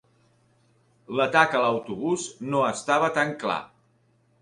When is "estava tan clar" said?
2.73-3.63